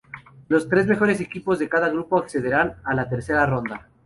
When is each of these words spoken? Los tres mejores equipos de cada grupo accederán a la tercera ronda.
Los 0.47 0.67
tres 0.67 0.87
mejores 0.87 1.21
equipos 1.21 1.59
de 1.59 1.69
cada 1.69 1.89
grupo 1.89 2.17
accederán 2.17 2.77
a 2.85 2.95
la 2.95 3.07
tercera 3.07 3.45
ronda. 3.45 3.87